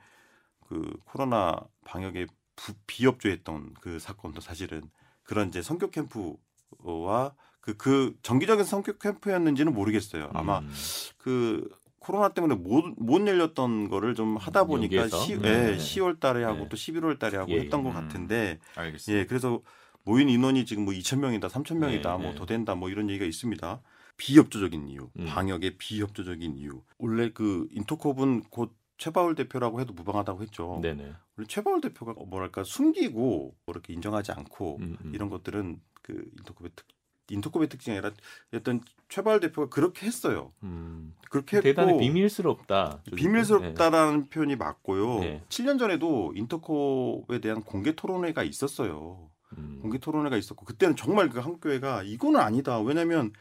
[0.66, 4.83] 그 코로나 방역에 부, 비협조했던 그 사건도 사실은
[5.22, 6.37] 그런 이제 선교 캠프
[6.78, 10.30] 와 그, 그 정기적인 선교 캠프였는지는 모르겠어요.
[10.33, 10.72] 아마 음.
[11.18, 15.09] 그 코로나 때문에 못, 못 열렸던 거를 좀 하다 보니까?
[15.09, 15.72] 시, 네.
[15.72, 16.68] 예, 10월 달에 하고 네.
[16.70, 17.85] 또 11월 달에 하고 예, 했던 예.
[17.85, 19.20] 것 같은데 알겠습니다.
[19.20, 19.61] 예, 그래서
[20.04, 22.38] 모인 인원이 지금 뭐 2천 명이다, 3천 명이다, 네, 뭐 네.
[22.38, 23.83] 더 된다, 뭐 이런 얘기가 있습니다.
[24.16, 25.26] 비협조적인 이유, 음.
[25.26, 26.83] 방역의 비협조적인 이유.
[26.98, 30.78] 원래 그 인터콥은 곧 최바울 대표라고 해도 무방하다고 했죠.
[30.83, 31.12] 네네.
[31.37, 35.12] 원래 최바울 대표가 뭐랄까 숨기고 뭐 이렇게 인정하지 않고 음, 음.
[35.14, 36.86] 이런 것들은 그 인터콥의 특
[37.32, 38.12] 인터콥의 특징이 아니라
[38.52, 40.52] 어떤 최바울 대표가 그렇게 했어요.
[40.64, 41.14] 음.
[41.30, 43.02] 그렇게 했고 대단히 비밀스럽다.
[43.14, 45.20] 비밀스럽다라는 표현이 맞고요.
[45.20, 45.44] 네.
[45.48, 49.30] 7년 전에도 인터콥에 대한 공개 토론회가 있었어요.
[49.52, 49.58] 네.
[49.60, 49.78] 음.
[49.80, 52.80] 공개 토론회가 있었고 그때는 정말 그 한 교회가 이거는 아니다.
[52.80, 53.32] 왜냐하면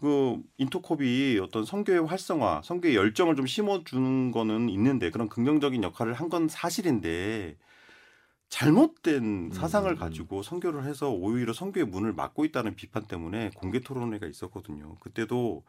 [0.00, 6.28] 그 인터콥이 어떤 성교의 활성화, 성교의 열정을 좀 심어주는 거는 있는데 그런 긍정적인 역할을 한
[6.30, 7.56] 건 사실인데
[8.54, 9.98] 잘못된 사상을 음.
[9.98, 14.94] 가지고 선교를 해서 오히려 선교의 문을 막고 있다는 비판 때문에 공개 토론회가 있었거든요.
[15.00, 15.64] 그때도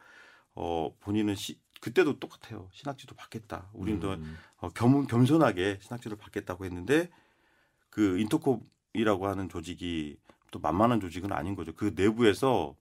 [0.54, 2.68] 어 본인은 시, 그때도 똑같아요.
[2.72, 3.70] 신학지도 받겠다.
[3.72, 4.38] 우리도 음.
[4.58, 7.10] 어, 겸, 겸손하게 신학지를 받겠다고 했는데
[7.90, 10.16] 그 인터콥이라고 하는 조직이
[10.52, 11.74] 또 만만한 조직은 아닌 거죠.
[11.74, 12.76] 그 내부에서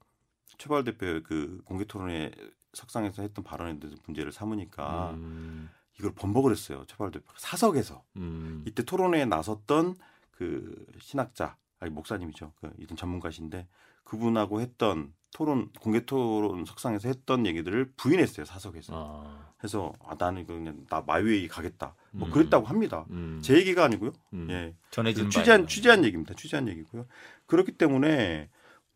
[0.60, 2.32] 최발 대표의 그 공개 토론회
[2.74, 5.72] 석상에서 했던 발언에 대해서 문제를 삼으니까 음.
[6.00, 6.84] 이걸 번복을 했어요.
[6.88, 8.64] 최발 대표가 사석에서 음.
[8.68, 9.96] 이때 토론회에 나섰던
[10.32, 12.54] 그 신학자 아니 목사님이죠.
[12.60, 13.68] 그 이든 전문가신데
[14.04, 18.94] 그분하고 했던 토론 공개 토론 석상에서 했던 얘기들을 부인했어요 사석에서.
[18.96, 19.56] 아.
[19.64, 21.96] 해서 아 나는 그냥 나 마웨이 가겠다.
[22.12, 22.32] 뭐 음.
[22.32, 23.06] 그랬다고 합니다.
[23.10, 23.40] 음.
[23.44, 24.14] 제 얘기가 아니고요.
[24.34, 24.48] 음.
[24.50, 24.76] 예.
[24.92, 26.34] 전해진 취재한 취재한 얘기입니다.
[26.36, 27.06] 취재한 얘기고요.
[27.48, 28.50] 그렇기 때문에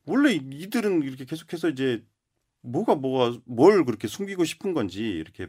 [0.06, 2.04] 원래 이들은 이렇게 계속해서 이제
[2.62, 5.48] 뭐가 뭐가 뭘 그렇게 숨기고 싶은 건지 이렇게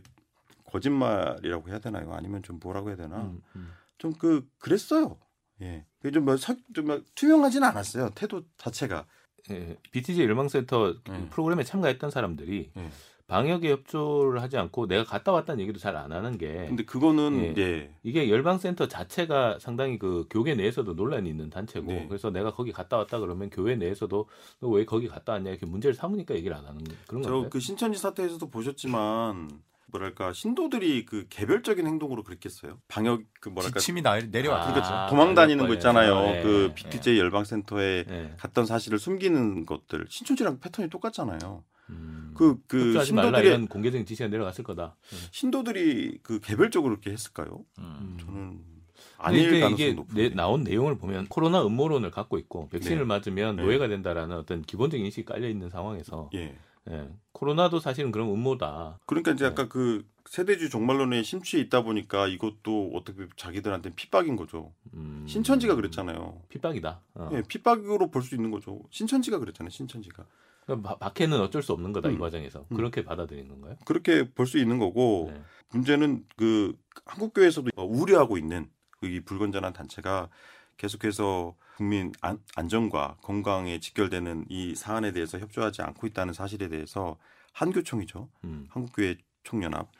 [0.71, 2.13] 거짓말이라고 해야 되나요?
[2.13, 3.17] 아니면 좀 뭐라고 해야 되나?
[3.23, 3.41] 음.
[3.57, 3.73] 음.
[3.99, 5.19] 좀그 그랬어요.
[5.61, 5.85] 예.
[6.13, 8.11] 좀뭐 좀 투명하지는 않았어요.
[8.15, 9.07] 태도 자체가.
[9.51, 11.27] 예, BTJ 열망센터 그 네.
[11.31, 12.91] 프로그램에 참가했던 사람들이 네.
[13.27, 17.63] 방역에 협조를 하지 않고 내가 갔다 왔다는 얘기도 잘 안 하는 게 근데 그거는 예.
[17.63, 17.95] 예.
[18.03, 22.07] 이게 열방센터 자체가 상당히 그 교계 내에서도 논란이 있는 단체고 네.
[22.09, 24.29] 그래서 내가 거기 갔다 왔다 그러면 교회 내에서도
[24.61, 27.49] 너 왜 거기 갔다 왔냐 이렇게 문제를 삼으니까 얘기를 안 하는 그런 저 건데.
[27.51, 29.49] 그 신천지 사태에서도 보셨지만
[29.91, 32.79] 뭐랄까 신도들이 그 개별적인 행동으로 그랬겠어요.
[32.89, 34.87] 방역 그 뭐랄까 지침이 나, 내려왔던 아, 거죠.
[34.87, 36.37] 그러니까 도망 다니는 거 그럴 있잖아요.
[36.37, 36.75] 예, 그 예.
[36.75, 38.35] BTJ 열방센터에 예.
[38.39, 41.65] 갔던 사실을 숨기는 것들 신천지랑 패턴이 똑같잖아요.
[41.91, 43.03] 음, 그그
[43.43, 44.97] 이런 공개적인 지시가 내려갔을 거다.
[45.33, 47.65] 신도들이 그 개별적으로 그렇게 했을까요?
[47.79, 48.17] 음.
[48.21, 50.29] 저는 근데 아닐 이게, 가능성이 이게 높은데.
[50.29, 53.05] 내- 나온 내용을 보면 코로나 음모론을 갖고 있고 백신을 네.
[53.05, 53.63] 맞으면 네.
[53.63, 56.57] 노예가 된다라는 어떤 기본적인 인식이 깔려 있는 상황에서 예.
[56.89, 58.99] 예, 코로나도 사실은 그런 음모다.
[59.07, 59.51] 그러니까 이제 네.
[59.51, 64.73] 아까 그 세대주의 종말론에 심취해 있다 보니까 이것도 어떻게 자기들한테 핍박인 거죠.
[64.95, 66.43] 음, 신천지가 그랬잖아요.
[66.49, 67.01] 핍박이다.
[67.15, 67.31] 어.
[67.33, 68.81] 예, 핍박으로 볼 수 있는 거죠.
[68.91, 69.71] 신천지가 그랬잖아요.
[69.71, 70.25] 신천지가.
[70.65, 72.19] 그러니까 바- 박해는 어쩔 수 없는 거다 이 음.
[72.19, 72.77] 과정에서 음.
[72.77, 73.77] 그렇게 받아들이는 건가요?
[73.85, 75.43] 그렇게 볼 수 있는 거고 네.
[75.73, 78.71] 문제는 그 한국 교회에서도 우려하고 있는
[79.03, 80.29] 이 불건전한 단체가
[80.77, 87.17] 계속해서 국민 안, 안전과 건강에 직결되는 이 사안에 대해서 협조하지 않고 있다는 사실에 대해서
[87.55, 88.29] 한교총이죠.
[88.45, 88.67] 음.
[88.69, 89.91] 한국교회 총연합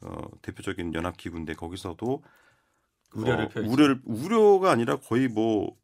[0.00, 2.24] 어, 대표적인 연합 기구인데 거기서도
[3.14, 3.60] 우려를 어.
[3.60, 5.76] 우려를 우려가 아니라 거의 뭐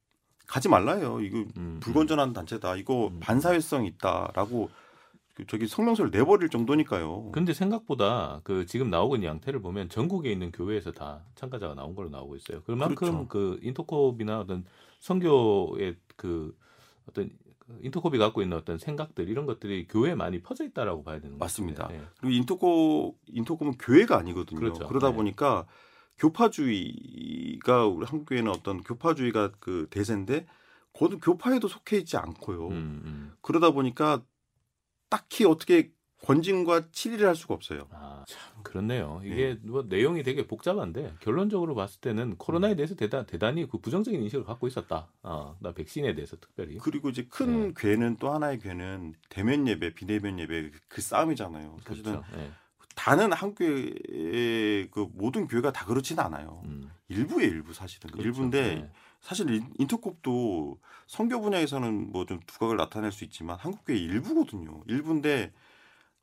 [0.48, 1.20] 가지 말라요.
[1.20, 1.78] 이거 음.
[1.80, 2.74] 불건전한 단체다.
[2.74, 3.20] 이거 음.
[3.20, 4.70] 반사회성 있다라고
[5.34, 7.30] 그 저기 성명서를 내버릴 정도니까요.
[7.30, 12.08] 근데 생각보다 그 지금 나오고 있는 양태를 보면 전국에 있는 교회에서 다 참가자가 나온 걸로
[12.08, 12.60] 나오고 있어요.
[12.64, 13.28] 그만큼 그렇죠.
[13.28, 14.64] 그 인터콥이나 어떤
[15.04, 16.56] 선교의 그
[17.06, 21.38] 어떤 그 인터콥이 갖고 있는 어떤 생각들 이런 것들이 교회에 많이 퍼져 있다라고 봐야 되는
[21.38, 21.82] 것 맞습니다.
[21.82, 22.00] 같아요.
[22.00, 22.06] 네.
[22.18, 24.58] 그리고 인터콤 인터콤은 교회가 아니거든요.
[24.58, 24.86] 그렇죠.
[24.88, 25.16] 그러다 네.
[25.16, 25.66] 보니까
[26.16, 30.46] 교파주의가 우리 한국 교회는 어떤 교파주의가 그 대세인데
[30.94, 32.68] 거든 교파에도 속해 있지 않고요.
[32.68, 33.32] 음, 음.
[33.42, 34.24] 그러다 보니까
[35.10, 35.92] 딱히 어떻게
[36.24, 37.86] 권진과 치리를 할 수가 없어요.
[37.92, 39.20] 아, 참 그렇네요.
[39.24, 44.44] 이게 뭐 내용이 되게 복잡한데 결론적으로 봤을 때는 코로나에 대해서 대단, 대단히 그 부정적인 인식을
[44.44, 45.08] 갖고 있었다.
[45.22, 46.78] 아, 나 백신에 대해서 특별히.
[46.78, 47.72] 그리고 이제 큰 네.
[47.76, 51.76] 괴는 또 하나의 괴는 대면 예배, 비대면 예배 그 싸움이잖아요.
[51.84, 52.24] 사실은 그렇죠.
[52.38, 52.50] 예.
[52.94, 56.62] 다는 한국의 그 모든 교회가 다 그렇지는 않아요.
[56.64, 58.28] 음, 일부의 일부 사실은 그렇죠.
[58.28, 58.90] 일부인데 예.
[59.20, 64.82] 사실 인- 인터콥도 성교 분야에서는 뭐 좀 두각을 나타낼 수 있지만 한국교회 일부거든요.
[64.86, 65.52] 일부인데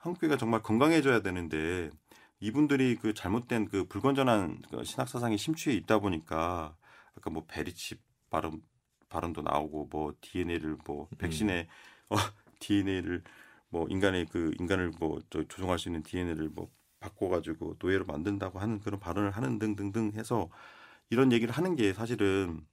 [0.02, 1.92] 한국교회가 정말 건강해져야 되는데
[2.40, 6.76] 이분들이 그 잘못된 그 불건전한 그 신학 사상에 심취해 있다 보니까
[7.16, 8.00] 아까 뭐 베리칩
[8.32, 8.64] 발언
[9.10, 11.68] 발언도 나오고 뭐 DNA를 뭐 백신에
[12.10, 12.16] 어,
[12.60, 13.24] DNA를
[13.70, 19.00] 뭐 인간의 그 인간을 뭐저 조종할 수 있는 DNA를 뭐 바꿔가지고 노예로 만든다고 하는 그런
[19.00, 20.50] 발언을 하는 등등등 해서
[21.12, 22.66] 이런 얘기를 하는 게 사실은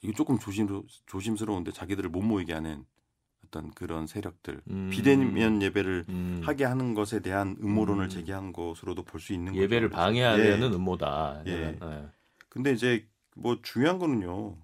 [0.00, 0.68] 이거 조금 조심
[1.06, 2.84] 조심스러운데 자기들을 못 모이게 하는
[3.46, 4.90] 어떤 그런 세력들 음.
[4.90, 6.40] 비대면 예배를 음.
[6.44, 8.08] 하게 하는 것에 대한 음모론을 음.
[8.08, 10.00] 제기한 것으로도 볼 수 있는 예배를 거죠.
[10.00, 10.76] 방해하려는 예.
[10.76, 11.42] 음모다.
[11.46, 11.78] 예.
[11.80, 12.08] 예.
[12.48, 14.56] 근데 이제 뭐 중요한 거는요.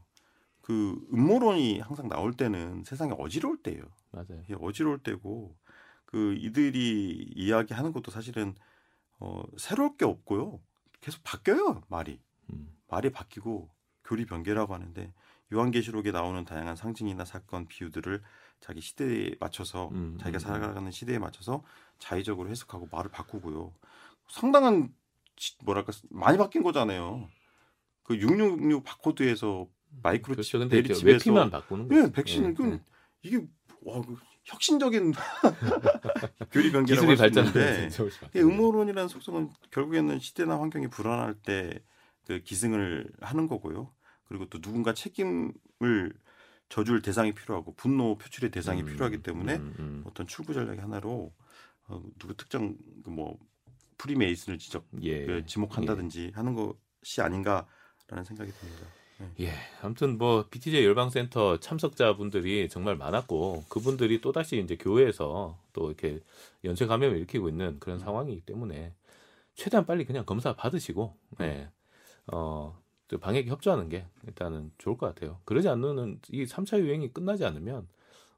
[0.60, 3.82] 그 음모론이 항상 나올 때는 세상에 어지러울 때예요.
[4.12, 4.42] 맞아요.
[4.50, 5.56] 예, 어지러울 때고
[6.04, 8.54] 그 이들이 이야기하는 것도 사실은
[9.20, 10.60] 어 새로울 게 없고요.
[11.00, 12.20] 계속 바뀌어요 말이
[12.52, 12.68] 음.
[12.88, 13.70] 말이 바뀌고
[14.04, 15.12] 교리 변개라고 하는데
[15.52, 18.22] 요한계시록에 나오는 다양한 상징이나 사건 비유들을
[18.60, 21.62] 자기 시대에 맞춰서 음, 자기가 음, 살아가는 시대에 맞춰서
[21.98, 23.72] 자의적으로 해석하고 말을 바꾸고요.
[24.28, 24.92] 상당한
[25.36, 27.28] 지- 뭐랄까 많이 바뀐 거잖아요.
[28.02, 29.68] 그 666 바코드에서
[30.02, 30.58] 마이크로 그렇죠.
[30.58, 32.06] 칩, 이제 베리칩에서 외피만 바꾸는 거죠.
[32.08, 32.80] 예, 백신은 예, 그 예.
[33.22, 33.46] 이게
[33.82, 35.12] 와, 그 혁신적인
[36.50, 40.88] 교리 변개라고 기술이 할수 발전하면서 있는데 이제 훨씬 이 바뀌는 음모론이라는 속성은 결국에는 시대나 환경이
[40.88, 41.80] 불안할 때
[42.26, 43.90] 그 기승을 하는 거고요.
[44.24, 46.12] 그리고 또 누군가 책임을
[46.68, 50.04] 져줄 대상이 필요하고 분노 표출의 대상이 음, 필요하기 때문에 음, 음.
[50.06, 51.32] 어떤 출구 전략의 하나로
[51.88, 53.38] 어, 누구 특정 그뭐
[53.96, 55.26] 프리메이슨을 지적 예.
[55.26, 58.86] 그 지목한다든지 하는 것이 아닌가라는 생각이 듭니다.
[59.40, 59.52] 예.
[59.82, 66.20] 아무튼 뭐 BTJ 열방센터 참석자분들이 정말 많았고 그분들이 또 다시 이제 교회에서 또 이렇게
[66.64, 68.94] 연쇄 감염을 일으키고 있는 그런 상황이기 때문에
[69.54, 71.68] 최대한 빨리 그냥 검사 받으시고 예.
[72.28, 75.38] 어, 또 방역에 협조하는 게 일단은 좋을 것 같아요.
[75.44, 77.88] 그러지 않는 이 3차 유행이 끝나지 않으면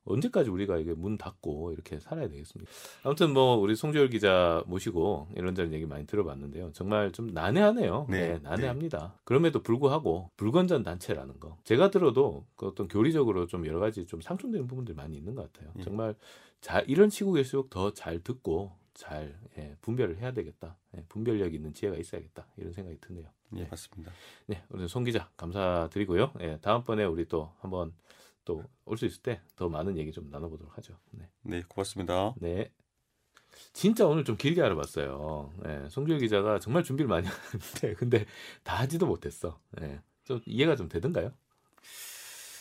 [0.04, 2.70] 언제까지 우리가 이게 문 닫고 이렇게 살아야 되겠습니까?
[3.02, 6.72] 아무튼 뭐 우리 송조열 기자 모시고 이런저런 얘기 많이 들어봤는데요.
[6.72, 8.06] 정말 좀 난해하네요.
[8.09, 9.14] 네, 네, 난해합니다.
[9.24, 14.66] 그럼에도 불구하고 불건전 단체라는 거 제가 들어도 그 어떤 교리적으로 좀 여러 가지 좀 상충되는
[14.66, 15.72] 부분들이 많이 있는 것 같아요.
[15.78, 15.83] 예.
[15.83, 16.14] 정말
[16.61, 20.76] 자, 이런 시국일수록 더 잘 듣고 잘 예, 분별을 해야 되겠다.
[20.96, 22.46] 예, 분별력 있는 지혜가 있어야겠다.
[22.57, 23.29] 이런 생각이 드네요.
[23.50, 23.68] 네, 네.
[23.70, 24.12] 맞습니다.
[24.46, 26.33] 네, 오늘 송 기자 감사드리고요.
[26.40, 27.92] 예, 다음번에 우리 또 한번
[28.44, 30.98] 또 올 수 있을 때 더 많은 얘기 좀 나눠보도록 하죠.
[31.12, 31.29] 네.
[31.42, 32.35] 네, 고맙습니다.
[32.38, 32.72] 네.
[33.72, 35.53] 진짜 오늘 좀 길게 알아봤어요.
[35.66, 38.24] 예, 송주일 기자가 정말 준비를 많이 하는데, 근데
[38.62, 39.61] 다 하지도 못했어.
[39.81, 41.33] 예, 좀 이해가 좀 되던가요?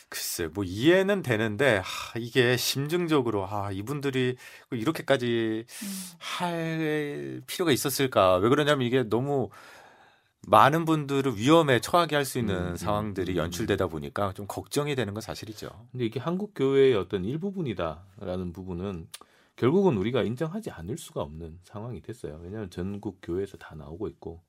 [0.09, 4.37] 글쎄, 뭐 이해는 되는데 하, 이게 심증적으로 아 이분들이
[4.71, 5.65] 이렇게까지
[6.17, 8.37] 할 필요가 있었을까?
[8.37, 9.49] 왜 그러냐면 이게 너무
[10.47, 14.95] 많은 분들을 위험에 처하게 할 수 있는 음, 음, 상황들이 음, 연출되다 보니까 좀 걱정이
[14.95, 15.69] 되는 건 사실이죠.
[15.91, 19.07] 근데 이게 한국 교회의 어떤 일부분이다라는 부분은
[19.55, 22.39] 결국은 우리가 인정하지 않을 수가 없는 상황이 됐어요.
[22.43, 24.41] 왜냐하면 전국 교회에서 다 나오고 있고,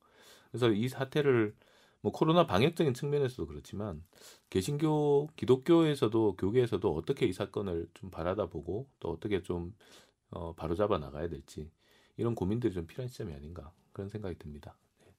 [0.51, 1.55] 그래서 이 사태를
[2.03, 4.03] 뭐 코로나 방역적인 측면에서도 그렇지만
[4.49, 9.75] 개신교 기독교에서도 교계에서도 어떻게 이 사건을 좀 바라다 보고 또 어떻게 좀
[10.31, 11.71] 어, 바로잡아 나가야 될지
[12.17, 14.77] 이런 고민들이 좀 필요한 시점이 아닌가 그런 생각이 듭니다.
[15.05, 15.13] 네.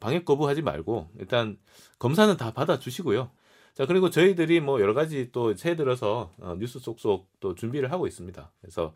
[0.00, 1.58] 방역 거부하지 말고 일단
[1.98, 3.30] 검사는 다 받아주시고요.
[3.74, 8.06] 자 그리고 저희들이 뭐 여러 가지 또 새해 들어서 어, 뉴스 속속 또 준비를 하고
[8.06, 8.52] 있습니다.
[8.60, 8.94] 그래서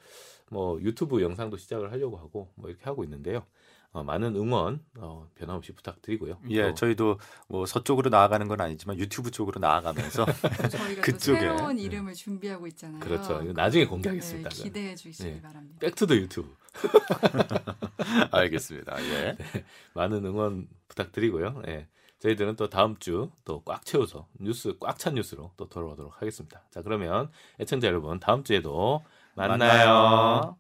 [0.50, 3.44] 뭐 유튜브 영상도 시작을 하려고 하고 뭐 이렇게 하고 있는데요.
[3.92, 6.38] 어, 많은 응원 어, 변함없이 부탁드리고요.
[6.50, 10.24] 예, 또 저희도 뭐 서쪽으로 나아가는 건 아니지만 유튜브 쪽으로 나아가면서
[10.70, 11.40] 저희가 그쪽에.
[11.48, 13.00] 또 새로운 이름을 준비하고 있잖아요.
[13.00, 13.42] 그렇죠.
[13.52, 14.48] 나중에 공개하겠습니다.
[14.50, 15.40] 네, 기대해 주시기 네.
[15.42, 15.78] 바랍니다.
[15.80, 16.54] Back to the 유튜브
[18.30, 19.02] 알겠습니다.
[19.04, 19.36] 예.
[19.94, 21.62] 많은 응원 부탁드리고요.
[21.66, 21.88] 예.
[22.20, 26.62] 저희들은 또 다음 주 또 꽉 채워서 뉴스 꽉 찬 뉴스로 또 돌아오도록 하겠습니다.
[26.70, 29.02] 자 그러면 애청자 여러분 다음 주에도
[29.34, 29.58] 만나요.
[29.58, 30.56] 만나요.